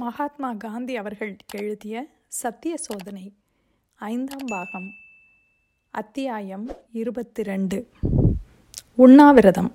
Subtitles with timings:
[0.00, 3.32] மகாத்மா காந்தி அவர்கள் எழுதிய சத்திய சோதனை
[3.94, 4.88] ஐந்தாம் பாகம்
[5.90, 7.88] அத்தியாயம் இருபத்தி ரெண்டு
[8.94, 9.72] உண்ணாவிரதம்.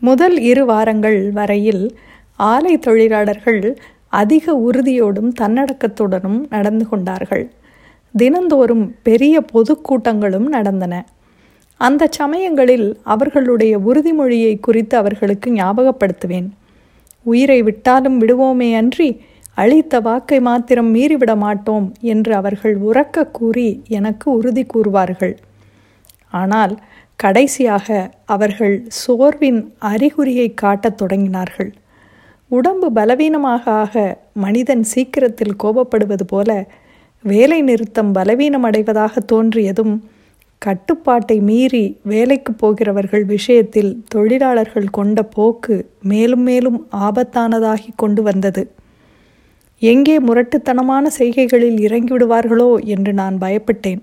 [0.00, 1.98] முதல் இரு வாரங்கள் வரையில்
[2.36, 3.78] ஆலை தொழிலாளர்கள்
[4.08, 7.52] அதிக உறுதியோடும் தன்னடக்கத்துடனும் நடந்து கொண்டார்கள்.
[8.16, 11.06] தினந்தோறும் பெரிய பொதுக்கூட்டங்களும் நடந்தன.
[11.76, 16.48] அந்த சமயங்களில் அவர்களுடைய உறுதிமொழியை குறித்து அவர்களுக்கு ஞாபகப்படுத்துவேன்.
[17.22, 19.20] உயிரை விட்டாலும் விடுவோமே அன்றி
[19.54, 25.36] அளித்த வாக்கை மாத்திரம் மீறிவிட மாட்டோம் என்று அவர்கள் உறக்க கூறி எனக்கு உறுதி கூறுவார்கள்.
[26.30, 26.78] ஆனால்
[27.16, 31.72] கடைசியாக அவர்கள் சோர்வின் அறிகுறியை காட்டத் தொடங்கினார்கள்.
[32.48, 36.68] உடம்பு பலவீனமாக ஆக மனிதன் சீக்கிரத்தில் கோபப்படுவது போல
[37.22, 39.94] வேலை நிறுத்தம் பலவீனமடைவதாக தோன்றியதும்
[40.62, 48.62] கட்டுப்பாட்டை மீறி வேலைக்கு போகிறவர்கள் விஷயத்தில் தொழிலாளர்கள் கொண்ட போக்கு மேலும் மேலும் ஆபத்தானதாகி கொண்டு வந்தது.
[49.82, 54.02] எங்கே முரட்டுத்தனமான செய்கைகளில் இறங்கிவிடுவார்களோ என்று நான் பயப்பட்டேன்.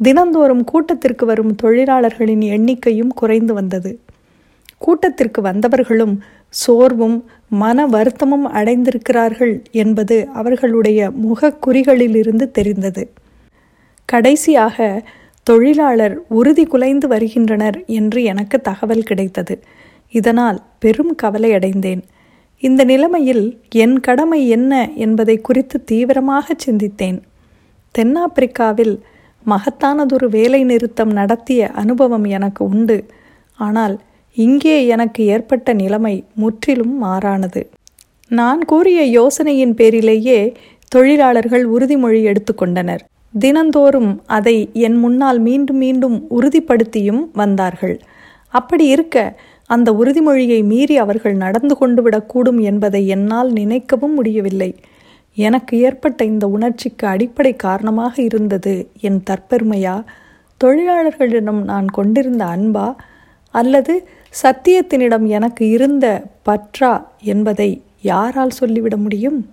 [0.00, 3.92] தினந்தோறும் கூட்டத்திற்கு வரும் தொழிலாளர்களின் எண்ணிக்கையும் குறைந்து வந்தது.
[4.78, 6.14] கூட்டத்திற்கு வந்தவர்களும்
[6.54, 13.04] சோர்வும் மன வருத்தமும் அடைந்திருக்கிறார்கள் என்பது அவர்களுடைய முகக்குறிகளிலிருந்து தெரிந்தது.
[14.08, 14.78] கடைசியாக
[15.46, 19.54] தொழிலாளர் உறுதி குலைந்து வருகின்றனர் என்று எனக்கு தகவல் கிடைத்தது.
[20.14, 22.02] இதனால் பெரும் கவலை அடைந்தேன்.
[22.62, 27.18] இந்த நிலைமையில் என் கடமை என்ன என்பதை குறித்து தீவிரமாக சிந்தித்தேன்.
[27.94, 28.94] தென்னாப்பிரிக்காவில்
[29.46, 32.98] மகத்தானதொரு வேலை நிறுத்தம் நடத்திய அனுபவம் எனக்கு உண்டு.
[33.58, 34.00] ஆனால்
[34.36, 37.62] இங்கே எனக்கு ஏற்பட்ட நிலைமை முற்றிலும் மாறானது.
[38.30, 40.54] நான் கூறிய யோசனையின் பேரிலேயே
[40.88, 43.02] தொழிலாளர்கள் உறுதிமொழி எடுத்துக்கொண்டனர்
[43.38, 48.00] தினந்தோறும் அதை என் முன்னால் மீண்டும் மீண்டும் உறுதிப்படுத்தியும் வந்தார்கள்.
[48.48, 54.74] அப்படி இருக்க அந்த உறுதிமொழியை மீறி அவர்கள் நடந்து கொண்டு விடக்கூடும் என்பதை என்னால் நினைக்கவும் முடியவில்லை.
[55.34, 60.04] எனக்கு ஏற்பட்ட இந்த உணர்ச்சிக்கு அடிப்படை காரணமாக இருந்தது என் தற்பெருமையா?
[60.64, 62.94] தொழிலாளர்களிடம் நான் கொண்டிருந்த அன்பா?
[63.50, 64.08] அல்லது
[64.42, 69.48] சத்தியத்தினிடம் எனக்கு இருந்த பற்றா என்பதை யாரால் சொல்லிவிட முடியும்?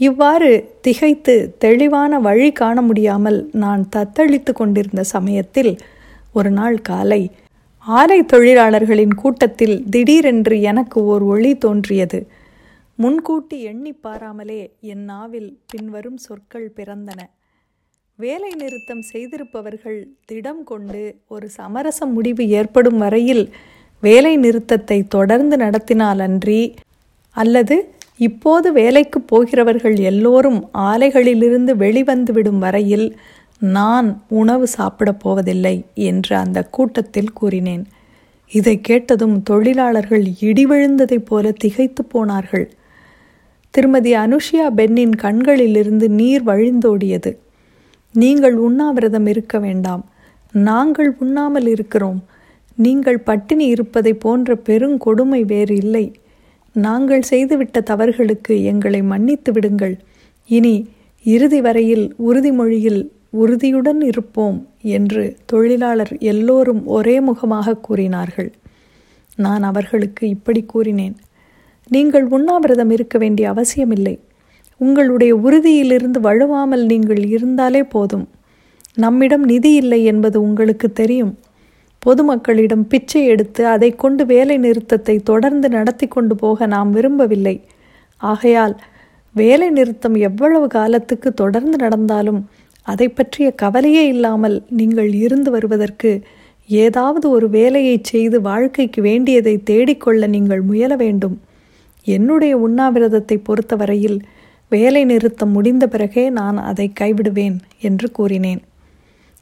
[0.00, 0.50] இவ்வாறு
[0.80, 5.72] திகைத்து தெளிவான வழி காண முடியாமல் நான் தத்தளித்து கொண்டிருந்த சமயத்தில்
[6.32, 7.22] ஒரு நாள் காலை
[7.86, 12.18] ஆலை தொழிலாளர்களின் கூட்டத்தில் திடீரென்று எனக்கு ஓர் ஒளி தோன்றியது.
[12.98, 17.20] முன்கூட்டி எண்ணி பாராமலே என் நாவில் பின்வரும் சொற்கள் பிறந்தன.
[18.18, 23.44] வேலை நிறுத்தம் செய்திருப்பவர்கள் திடம் கொண்டு ஒரு சமரச முடிவு ஏற்படும் வரையில்
[24.02, 26.60] வேலை நிறுத்தத்தை தொடர்ந்து நடத்தினாலன்றி
[27.36, 27.76] அல்லது
[28.20, 33.18] இப்போது வேலைக்கு போகிறவர்கள் எல்லோரும் ஆலைகளிலிருந்து வெளிவந்துவிடும் வரையில்
[33.58, 37.84] நான் உணவு சாப்பிடப் போவதில்லை என்று அந்த கூட்டத்தில் கூறினேன்.
[38.52, 42.70] இதை கேட்டதும் தொழிலாளர்கள் இடிவிழுந்ததைப் போல திகைத்து போனார்கள்.
[43.70, 47.36] திருமதி அனுஷியா பென்னின் கண்களிலிருந்து நீர் வழிந்தோடியது.
[48.12, 50.04] நீங்கள் உண்ணாவிரதம் இருக்க வேண்டாம்.
[50.52, 52.24] நாங்கள் உண்ணாமல் இருக்கிறோம்.
[52.76, 56.19] நீங்கள் பட்டினி இருப்பதை போன்ற பெருங்கொடுமை வேறு இல்லை.
[56.72, 59.98] நாங்கள் செய்துவிட்ட தவறுகளுக்கு எங்களை மன்னித்து விடுங்கள்.
[60.46, 60.88] இனி
[61.22, 68.52] இறுதி வரையில் உறுதிமொழியில் உறுதியுடன் இருப்போம் என்று தொழிலாளர் எல்லோரும் ஒரே முகமாக கூறினார்கள்.
[69.36, 71.16] நான் அவர்களுக்கு இப்படி கூறினேன்.
[71.88, 74.18] நீங்கள் உண்ணாவிரதம் இருக்க வேண்டிய அவசியமில்லை.
[74.76, 78.28] உங்களுடைய உறுதியிலிருந்து வழுவாமல் நீங்கள் இருந்தாலே போதும்.
[78.94, 81.38] நம்மிடம் நிதி இல்லை என்பது உங்களுக்கு தெரியும்.
[82.06, 87.56] பொதுமக்களிடம் பிச்சை எடுத்து அதை கொண்டு வேலை நிறுத்தத்தை தொடர்ந்து நடத்தி கொண்டு போக நாம் விரும்பவில்லை.
[88.20, 88.74] ஆகையால்
[89.34, 92.40] வேலை நிறுத்தம் எவ்வளவு காலத்துக்கு தொடர்ந்து நடந்தாலும்
[92.86, 96.10] அதை பற்றிய கவலையே இல்லாமல் நீங்கள் இருந்து வருவதற்கு
[96.68, 101.36] ஏதாவது ஒரு வேலையை செய்து வாழ்க்கைக்கு வேண்டியதை தேடிக்கொள்ள நீங்கள் முயல வேண்டும்.
[102.06, 104.18] என்னுடைய உண்ணாவிரதத்தை பொறுத்தவரையில்
[104.72, 107.56] வேலை நிறுத்தம் முடிந்த பிறகே நான் அதை கைவிடுவேன்
[107.88, 108.60] என்று கூறினேன்.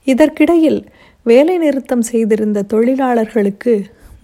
[0.07, 0.81] இதற்கிடையில்
[1.27, 3.73] வேலை நிறுத்தம் செய்திருந்த தொழிலாளர்களுக்கு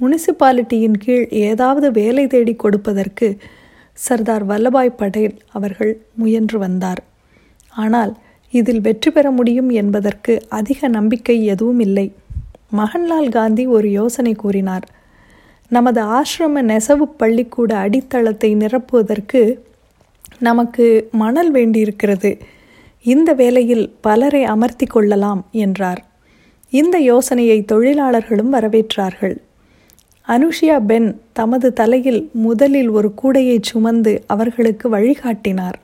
[0.01, 3.29] முனிசிபாலிட்டியின் கீழ் ஏதாவது வேலை தேடி கொடுப்பதற்கு
[3.99, 7.01] சர்தார் வல்லபாய் படேல் அவர்கள் முயன்று வந்தார்.
[7.73, 8.13] ஆனால்
[8.51, 12.07] இதில் வெற்றி பெற முடியும் என்பதற்கு அதிக நம்பிக்கை எதுவும் இல்லை.
[12.77, 14.87] மகன்லால் காந்தி ஒரு யோசனை கூறினார்.
[15.71, 19.43] நமது ஆசிரம நெசவு பள்ளிக்கூட அடித்தளத்தை நிரப்புவதற்கு
[20.39, 20.87] நமக்கு
[21.23, 22.33] மணல் வேண்டியிருக்கிறது.
[23.03, 26.03] இந்த வேலையில் பலரை அமர்த்தி கொள்ளலாம் என்றார்.
[26.81, 29.37] இந்த யோசனையை தொழிலாளர்களும் வரவேற்றார்கள்.
[30.29, 35.79] அனுஷியா பென் தமது தலையில் முதலில் ஒரு கூடையை சுமந்து அவர்களுக்கு வழிகாட்டினார்.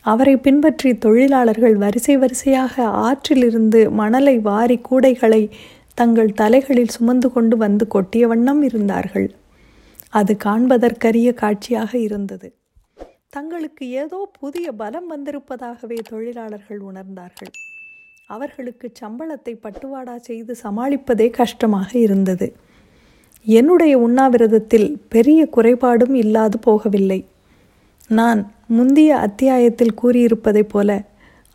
[0.00, 5.42] அவரை பின்பற்றி தொழிலாளர்கள் வரிசை வரிசையாக ஆற்றிலிருந்து மணலை வாரி கூடைகளை
[5.94, 9.28] தங்கள் தலைகளில் சுமந்து கொண்டு வந்து கொட்டிய வண்ணம் இருந்தார்கள்.
[10.10, 12.50] அது காண்பதற்கரிய காட்சியாக இருந்தது.
[13.30, 17.52] தங்களுக்கு ஏதோ புதிய பலம் வந்திருப்பதாகவே தொழிலாளர்கள் உணர்ந்தார்கள்.
[18.30, 22.46] அவர்களுக்கு சம்பளத்தை பட்டுவாடா செய்து சமாளிப்பதே கஷ்டமாக இருந்தது.
[23.46, 27.24] என்னுடைய உண்ணாவிரதத்தில் பெரிய குறைபாடும் இல்லாது போகவில்லை.
[28.08, 31.04] நான் முந்திய அத்தியாயத்தில் கூறியிருப்பதைப் போல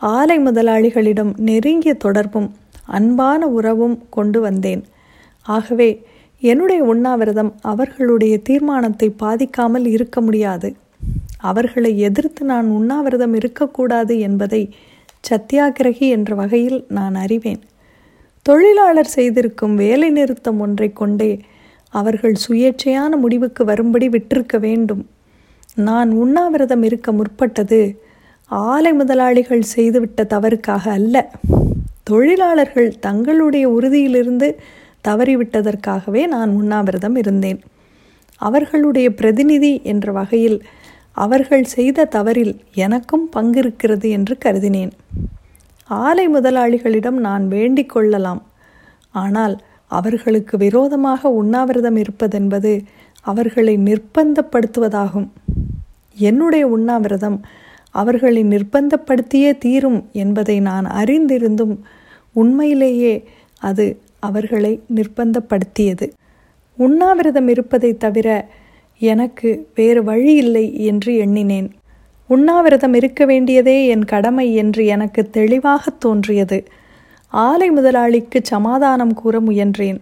[0.02, 2.50] ஆலை முதலாளிகளிடம் நெருங்கிய தொடர்பும்
[2.86, 4.84] அன்பான உறவும் கொண்டு வந்தேன்.
[5.46, 5.90] ஆகவே
[6.40, 10.76] என்னுடைய உண்ணாவிரதம் அவர்களுடைய தீர்மானத்தை பாதிக்காமல் இருக்க முடியாது.
[11.38, 14.74] அவர்களை எதிர்த்து நான் உண்ணாவிரதம் இருக்கக்கூடாது என்பதை
[15.30, 17.62] சத்தியாகிரகி என்ற வகையில் நான் அறிவேன்.
[18.42, 21.40] தொழிலாளர் செய்திருக்கும் வேலை நிறுத்தம் ஒன்றை கொண்டே
[21.90, 25.10] அவர்கள் சுயேட்சையான முடிவுக்கு வரும்படி விட்டிருக்க வேண்டும்.
[25.76, 28.02] நான் உண்ணாவிரதம் இருக்க முற்பட்டது.
[28.46, 31.32] ஆலை முதலாளிகள் செய்துவிட்ட தவறுக்காக அல்ல.
[32.04, 34.56] தொழிலாளர்கள் தங்களுடைய உறுதியிலிருந்து
[35.08, 37.62] தவறிவிட்டதற்காகவே நான் உண்ணாவிரதம் இருந்தேன்.
[38.36, 40.64] அவர்களுடைய பிரதிநிதி என்ற வகையில்
[41.12, 44.92] அவர்கள் செய்த தவறில் எனக்கும் பங்கிருக்கிறது என்று கருதினேன்.
[45.88, 48.42] ஆலை முதலாளிகளிடம் நான் வேண்டிக் கொள்ளலாம்.
[49.12, 52.82] ஆனால் அவர்களுக்கு விரோதமாக உண்ணாவிரதம் இருப்பதென்பது
[53.22, 55.28] அவர்களை நிர்பந்தப்படுத்துவதாகும்.
[56.16, 57.42] என்னுடைய உண்ணாவிரதம்
[57.92, 61.78] அவர்களை நிர்பந்தப்படுத்தியே தீரும் என்பதை நான் அறிந்திருந்தும்
[62.34, 63.28] உண்மையிலேயே
[63.60, 66.12] அது அவர்களை நிர்பந்தப்படுத்தியது.
[66.78, 68.50] உண்ணாவிரதம் இருப்பதை தவிர
[69.02, 71.70] எனக்கு வேறு வழி இல்லை என்று எண்ணினேன்.
[72.28, 76.60] உண்ணாவிரதம் இருக்க வேண்டியதே என் கடமை என்று எனக்கு தெளிவாக தோன்றியது.
[77.34, 80.00] ஆலை முதலாளிக்கு சமாதானம் கூற முயன்றேன்.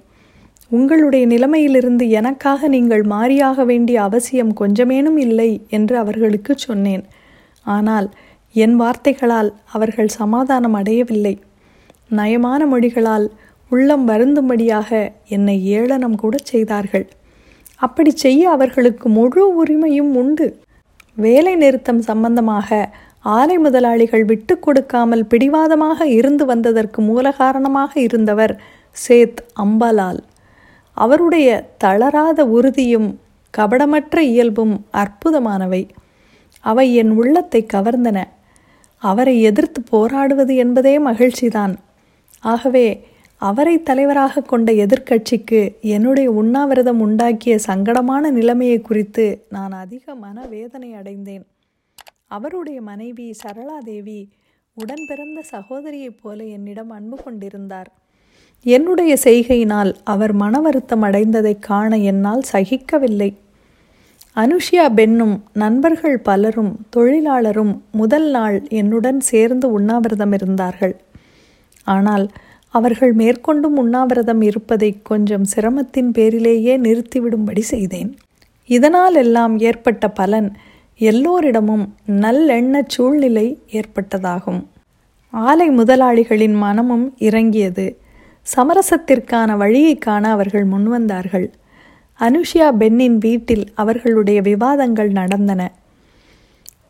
[0.68, 7.04] உங்களுடைய நிலைமையிலிருந்து எனக்காக நீங்கள் மாறியாக வேண்டிய அவசியம் கொஞ்சமேனும் இல்லை என்று அவர்களுக்கு சொன்னேன்.
[7.66, 8.10] ஆனால்
[8.52, 11.40] என் வார்த்தைகளால் அவர்கள் சமாதானம் அடையவில்லை.
[12.12, 13.28] நயமான மொழிகளால்
[13.72, 17.08] உள்ளம் வருந்தும்படியாக என்னை ஏளனம் கூட செய்தார்கள்.
[17.80, 20.48] அப்படி செய்ய அவர்களுக்கு முழு உரிமையும் உண்டு.
[21.16, 22.90] வேலை நிறுத்தம் சம்பந்தமாக
[23.20, 28.54] ஆலை முதலாளிகள் விட்டு கொடுக்காமல் பிடிவாதமாக இருந்து வந்ததற்கு மூல காரணமாக இருந்தவர்
[29.08, 30.20] சேத் அம்பலால்.
[30.94, 33.20] அவருடைய தளராத உறுதியும்
[33.58, 35.84] கபடமற்ற இயல்பும் அற்புதமானவை.
[36.60, 38.24] அவை என் உள்ளத்தை கவர்ந்தன.
[38.98, 41.74] அவரை எதிர்த்து போராடுவது என்பதே மகிழ்ச்சிதான்.
[42.40, 42.88] ஆகவே
[43.48, 51.46] அவரை தலைவராக கொண்ட எதிர்க்கட்சிக்கு என்னுடைய உண்ணாவிரதம் உண்டாக்கிய சங்கடமான நிலைமையை குறித்து நான் அதிக மனவேதனை அடைந்தேன்.
[52.28, 54.20] அவருடைய மனைவி சரளாதேவி
[54.74, 57.90] உடன் பிறந்த சகோதரியைப் போல என்னிடம் அன்பு கொண்டிருந்தார்.
[58.66, 63.30] என்னுடைய செய்கையினால் அவர் மன வருத்தம் அடைந்ததை காண என்னால் சகிக்கவில்லை.
[64.36, 70.96] அனுஷியா பெண்ணும் நண்பர்கள் பலரும் தொழிலாளரும் முதல் நாள் என்னுடன் சேர்ந்து உண்ணாவிரதம் இருந்தார்கள்.
[71.84, 72.28] ஆனால்
[72.70, 78.18] அவர்கள் மேற்கொண்டும் உண்ணாவிரதம் இருப்பதை கொஞ்சம் சிரமத்தின் பேரிலேயே நிறுத்திவிடும்படி செய்தேன்.
[78.66, 80.54] இதனால் எல்லாம் ஏற்பட்ட பலன்
[80.98, 84.64] எல்லோரிடமும் நல்லெண்ண சூழ்நிலை ஏற்பட்டதாகும்.
[85.30, 87.98] ஆலை முதலாளிகளின் மனமும் இறங்கியது.
[88.56, 91.48] சமரசத்திற்கான வழியை காண அவர்கள் முன்வந்தார்கள்.
[92.20, 95.72] அனுஷியா பென்னின் வீட்டில் அவர்களுடைய விவாதங்கள் நடந்தன.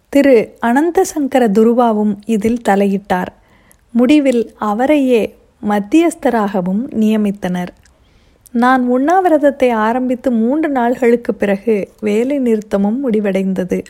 [0.09, 0.57] திரு.
[0.61, 3.27] அனந்தசங்கர துருவாவும் இதில் தலையிட்டார்.
[3.91, 5.37] முடிவில் அவரையே
[5.67, 7.67] மத்தியஸ்தராகவும் நியமித்தனர்.
[8.51, 13.83] நான் உண்ணாவிரதத்தை ஆரம்பித்து மூன்று நாள்களுக்கு பிறகு வேலை நிறுத்தமும் முடிவடைந்தது.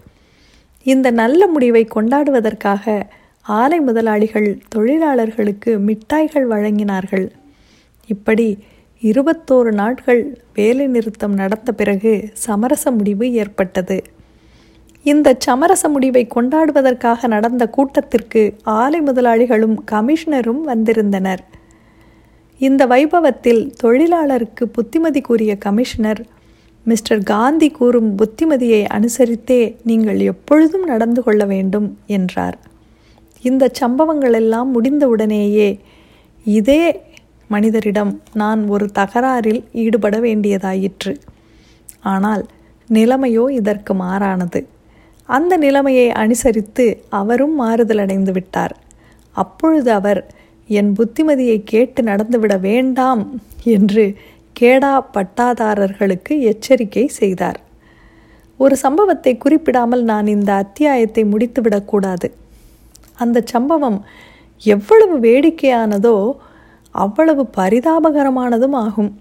[0.83, 3.01] இந்த நல்ல முடிவை கொண்டாடுவதற்காக
[3.41, 7.29] ஆலை முதலாளிகள் தொழிலாளர்களுக்கு மிட்டாய்கள் வழங்கினார்கள்.
[8.07, 8.57] இப்படி
[9.01, 14.03] இருபத்தோரு நாட்கள் வேலை நிறுத்தம் நடந்த பிறகு சமரச முடிவு ஏற்பட்டது.
[15.03, 21.57] இந்த சமரச முடிவை கொண்டாடுவதற்காக நடந்த கூட்டத்திற்கு ஆலை முதலாளிகளும் கமிஷனரும் வந்திருந்தனர்.
[22.59, 26.21] இந்த வைபவத்தில் தொழிலாளருக்கு புத்திமதி கூறிய கமிஷனர்
[26.85, 32.57] மிஸ்டர் காந்தி கூறும் புத்திமதியை அனுசரித்தே நீங்கள் எப்பொழுதும் நடந்து கொள்ள வேண்டும் என்றார்.
[33.41, 35.79] இந்த சம்பவங்கள் எல்லாம் முடிந்தவுடனேயே
[36.45, 36.83] இதே
[37.47, 41.13] மனிதரிடம் நான் ஒரு தகராறில் ஈடுபட வேண்டியதாயிற்று.
[41.99, 42.43] ஆனால்
[42.89, 44.61] நிலைமையோ இதற்கு மாறானது.
[45.29, 48.75] அந்த நிலைமையை அனுசரித்து அவரும் மாறுதலடைந்து விட்டார்.
[49.35, 50.21] அப்பொழுது அவர்
[50.77, 53.21] என் புத்திமதியை கேட்டு நடந்துவிட வேண்டாம்
[53.75, 54.03] என்று
[54.55, 57.59] கேடா பட்டாதாரர்களுக்கு எச்சரிக்கை செய்தார்.
[58.59, 62.27] ஒரு சம்பவத்தை குறிப்பிடாமல் நான் இந்த அத்தியாயத்தை முடித்துவிடக்கூடாது
[63.15, 63.99] அந்த சம்பவம்
[64.61, 66.15] எவ்வளவு வேடிக்கையானதோ
[66.95, 69.11] அவ்வளவு பரிதாபகரமானதும் ஆகும்.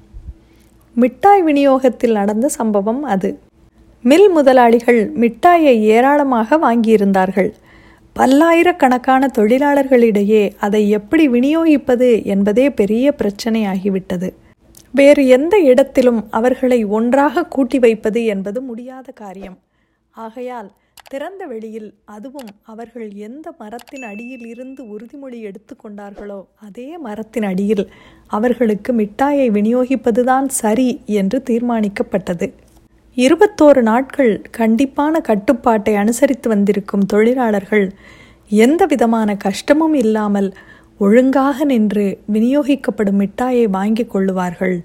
[0.96, 3.30] மிட்டாய் விநியோகத்தில் நடந்த சம்பவம் அது.
[4.04, 7.50] மில் முதலாளிகள் மிட்டாயை ஏராளமாக வாங்கியிருந்தார்கள்.
[8.18, 14.28] பல்லாயிரக்கணக்கான தொழிலாளர்களிடையே அதை எப்படி விநியோகிப்பது என்பதே பெரிய பிரச்சனையாகிவிட்டது.
[14.98, 19.56] வேறு எந்த இடத்திலும் அவர்களை ஒன்றாக கூட்டி வைப்பது என்பது முடியாத காரியம்.
[20.10, 20.70] ஆகையால்
[21.12, 27.84] திறந்த வெளியில் அதுவும் அவர்கள் எந்த மரத்தின் அடியில் இருந்து உறுதிமொழி எடுத்துக்கொண்டார்களோ அதே மரத்தின் அடியில்
[28.36, 30.88] அவர்களுக்கு மிட்டாயை விநியோகிப்பதுதான் சரி
[31.20, 32.48] என்று தீர்மானிக்கப்பட்டது.
[33.22, 37.86] இருபத்தோரு நாட்கள் கண்டிப்பான கட்டுப்பாட்டை அனுசரித்து வந்திருக்கும் தொழிலாளர்கள்
[38.50, 40.54] எந்த விதமான கஷ்டமும் இல்லாமல்
[41.00, 44.76] ஒழுங்காக நின்று விநியோகிக்கப்படும் மிட்டாயை வாங்கி கொள்ளுவார்கள்.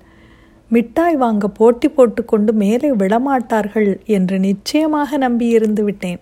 [0.71, 6.21] மிட்டாய் வாங்க போட்டி போட்டுக்கொண்டு மேலே விடமாட்டார்கள் என்று நிச்சயமாக நம்பியிருந்து விட்டேன்.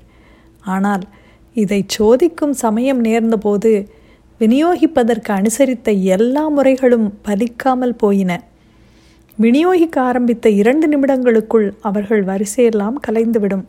[0.66, 1.04] ஆனால்
[1.56, 3.72] இதை சோதிக்கும் சமயம் நேர்ந்தபோது
[4.40, 8.32] விநியோகிப்பதற்கு அனுசரித்த எல்லா முறைகளும் பலிக்காமல் போயின.
[9.42, 13.64] விநியோகிக்க ஆரம்பித்த இரண்டு நிமிடங்களுக்குள் அவர்கள் வரிசையெல்லாம் கலைந்துவிடும்.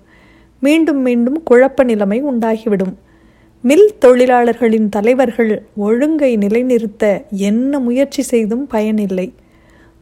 [0.60, 2.98] மீண்டும் மீண்டும் குழப்ப நிலைமை உண்டாகிவிடும்.
[3.62, 9.32] மில் தொழிலாளர்களின் தலைவர்கள் ஒழுங்கை நிலைநிறுத்த என்ன முயற்சி செய்தும் பயனில்லை.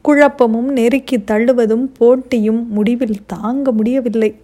[0.03, 4.35] குழப்பமும் நெருக்கி தள்ளுவதும் போட்டியும் முடிவில் தாங்க முடியவில்லை.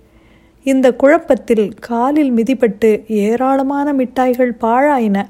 [0.62, 5.22] இந்த குழப்பத்தில் காலில் மிதிப்பட்டு ஏராளமான மிட்டாய்கள் பாழாயின.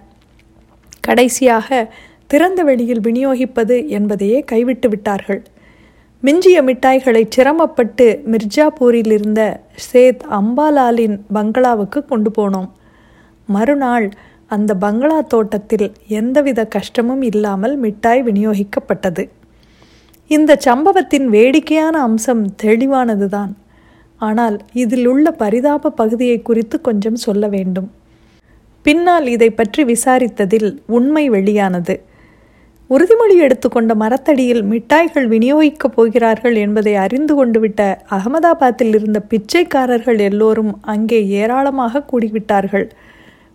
[1.00, 1.94] கடைசியாக
[2.26, 5.42] திறந்த வெளியில் விநியோகிப்பது என்பதையே கைவிட்டு விட்டார்கள்.
[6.22, 12.68] மிஞ்சிய மிட்டாய்களை சிரமப்பட்டு மிர்ஜாப்பூரில் இருந்த சேத் அம்பாலாலின் பங்களாவுக்கு கொண்டு போனோம்.
[13.48, 14.10] மறுநாள்
[14.46, 19.24] அந்த பங்களா தோட்டத்தில் எந்தவித கஷ்டமும் இல்லாமல் மிட்டாய் விநியோகிக்கப்பட்டது.
[20.30, 23.52] இந்த சம்பவத்தின் வேடிக்கையான அம்சம் தெளிவானதுதான்.
[24.20, 27.90] ஆனால் இதில் உள்ள பரிதாப பகுதியை குறித்து கொஞ்சம் சொல்ல வேண்டும்.
[28.82, 31.96] பின்னால் இதை பற்றி விசாரித்ததில் உண்மை வெளியானது.
[32.90, 37.82] உறுதிமொழி எடுத்துக்கொண்ட மரத்தடியில் மிட்டாய்கள் விநியோகிக்கப் போகிறார்கள் என்பதை அறிந்து கொண்டுவிட்ட
[38.16, 42.86] அகமதாபாத்தில் இருந்த பிச்சைக்காரர்கள் எல்லோரும் அங்கே ஏராளமாக கூடிவிட்டார்கள்.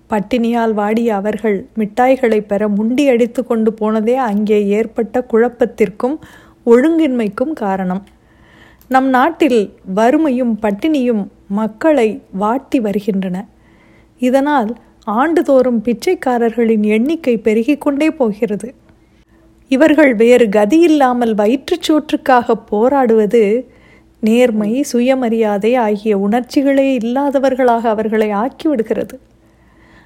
[0.10, 6.18] பட்டினியால் வாடிய அவர்கள் மிட்டாய்களை பெற முண்டி அடித்து கொண்டு போனதே அங்கே ஏற்பட்ட குழப்பத்திற்கும்
[6.66, 8.04] ஒழுங்கின்மைக்கும் காரணம்.
[8.88, 9.62] நம் நாட்டில்
[9.96, 13.38] வறுமையும் பட்டினியும் மக்களை வாட்டி வருகின்றன.
[14.20, 14.70] இதனால்
[15.04, 18.74] ஆண்டுதோறும் பிச்சைக்காரர்களின் எண்ணிக்கை பெருகிக்கொண்டே போகிறது.
[19.74, 23.44] இவர்கள் வேறு கதியில்லாமல் வயிற்றுச்சோற்றுக்காக போராடுவது
[24.20, 29.16] நேர்மை சுயமரியாதை ஆகிய உணர்ச்சிகளே இல்லாதவர்களாக அவர்களை ஆக்கிவிடுகிறது.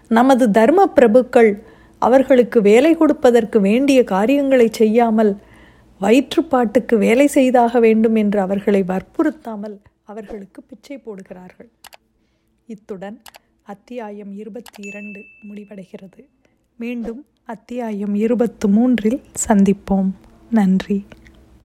[0.07, 1.51] நமது தர்ம பிரபுக்கள்
[1.97, 5.33] அவர்களுக்கு வேலை கொடுப்பதற்கு வேண்டிய காரியங்களை செய்யாமல்
[6.01, 11.69] வயிற்றுப்பாட்டுக்கு வேலை செய்தாக வேண்டும் என்று அவர்களை வற்புறுத்தாமல் அவர்களுக்கு பிச்சை போடுகிறார்கள்.
[12.65, 13.17] இத்துடன்
[13.63, 15.19] அத்தியாயம் இருபத்தி இரண்டு
[15.49, 16.21] முடிவடைகிறது.
[16.79, 20.11] மீண்டும் அத்தியாயம் இருபத்து மூன்றில் சந்திப்போம்.
[20.51, 21.05] நன்றி.